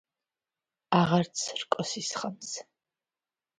[1.01, 2.53] აღარც რკოს ისხამს